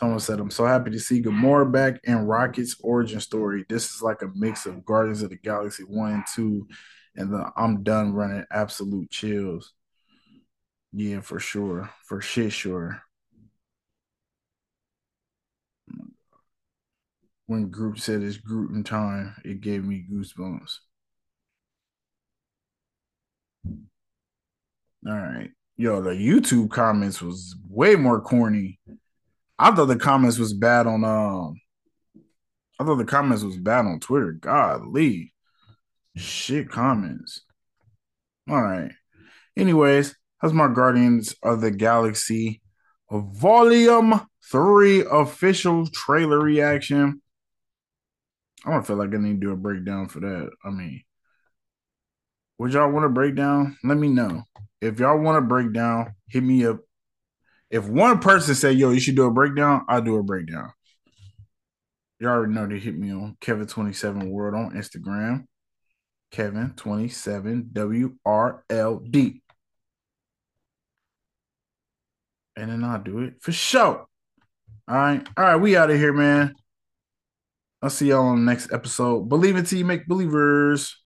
Someone 0.00 0.18
said, 0.18 0.40
I'm 0.40 0.50
so 0.50 0.64
happy 0.64 0.90
to 0.92 0.98
see 0.98 1.20
Gamora 1.20 1.70
back 1.70 2.00
and 2.06 2.26
Rocket's 2.26 2.74
origin 2.82 3.20
story. 3.20 3.66
This 3.68 3.94
is 3.94 4.00
like 4.00 4.22
a 4.22 4.30
mix 4.34 4.64
of 4.64 4.82
Guardians 4.82 5.20
of 5.20 5.28
the 5.28 5.36
Galaxy 5.36 5.82
1 5.82 6.10
and 6.10 6.24
2, 6.34 6.66
and 7.16 7.30
the 7.30 7.52
I'm 7.54 7.82
done 7.82 8.14
running 8.14 8.46
absolute 8.50 9.10
chills. 9.10 9.74
Yeah, 10.94 11.20
for 11.20 11.38
sure. 11.38 11.90
For 12.06 12.22
shit, 12.22 12.50
sure. 12.50 13.02
When 17.44 17.68
Groot 17.68 17.98
said 17.98 18.22
it's 18.22 18.38
Groot 18.38 18.70
in 18.70 18.82
time, 18.82 19.34
it 19.44 19.60
gave 19.60 19.84
me 19.84 20.06
goosebumps. 20.10 20.78
All 23.66 25.12
right. 25.12 25.50
Yo, 25.76 26.00
the 26.00 26.12
YouTube 26.12 26.70
comments 26.70 27.20
was 27.20 27.54
way 27.68 27.96
more 27.96 28.22
corny 28.22 28.80
I 29.60 29.70
thought 29.74 29.86
the 29.86 29.96
comments 29.96 30.38
was 30.38 30.54
bad 30.54 30.86
on 30.86 31.04
um 31.04 31.60
I 32.80 32.84
thought 32.84 32.96
the 32.96 33.04
comments 33.04 33.42
was 33.44 33.58
bad 33.58 33.84
on 33.84 34.00
Twitter. 34.00 34.32
Godly. 34.32 35.34
Shit 36.16 36.70
comments. 36.70 37.42
All 38.48 38.62
right. 38.62 38.90
Anyways, 39.54 40.16
that's 40.40 40.54
my 40.54 40.68
Guardians 40.68 41.34
of 41.42 41.60
the 41.60 41.70
Galaxy 41.70 42.62
Volume 43.10 44.26
3 44.50 45.04
official 45.10 45.86
trailer 45.88 46.40
reaction. 46.40 47.20
I 48.64 48.70
don't 48.70 48.86
feel 48.86 48.96
like 48.96 49.14
I 49.14 49.18
need 49.18 49.40
to 49.42 49.46
do 49.46 49.52
a 49.52 49.56
breakdown 49.56 50.08
for 50.08 50.20
that. 50.20 50.50
I 50.64 50.70
mean, 50.70 51.02
would 52.58 52.72
y'all 52.72 52.90
want 52.90 53.04
to 53.04 53.10
break 53.10 53.34
down? 53.34 53.76
Let 53.84 53.98
me 53.98 54.08
know. 54.08 54.44
If 54.80 55.00
y'all 55.00 55.18
want 55.18 55.36
to 55.36 55.46
break 55.46 55.74
down, 55.74 56.14
hit 56.28 56.42
me 56.42 56.64
up. 56.64 56.78
If 57.70 57.86
one 57.86 58.18
person 58.18 58.54
say, 58.54 58.72
yo, 58.72 58.90
you 58.90 59.00
should 59.00 59.16
do 59.16 59.26
a 59.26 59.30
breakdown, 59.30 59.84
I'll 59.88 60.02
do 60.02 60.16
a 60.16 60.22
breakdown. 60.22 60.72
You 62.18 62.28
already 62.28 62.52
know 62.52 62.66
to 62.66 62.78
hit 62.78 62.98
me 62.98 63.12
on 63.12 63.36
Kevin27 63.40 64.28
World 64.28 64.54
on 64.54 64.72
Instagram. 64.72 65.44
Kevin27 66.32 67.72
WRLD. 67.72 69.40
And 72.56 72.70
then 72.70 72.84
I'll 72.84 73.02
do 73.02 73.20
it 73.20 73.34
for 73.40 73.52
sure. 73.52 74.06
All 74.86 74.96
right. 74.96 75.26
All 75.36 75.44
right. 75.44 75.56
We 75.56 75.76
out 75.76 75.90
of 75.90 75.96
here, 75.96 76.12
man. 76.12 76.54
I'll 77.80 77.90
see 77.90 78.08
y'all 78.08 78.26
on 78.26 78.44
the 78.44 78.52
next 78.52 78.72
episode. 78.72 79.28
Believe 79.28 79.56
it 79.56 79.66
till 79.66 79.78
you 79.78 79.84
make 79.84 80.06
believers. 80.06 80.99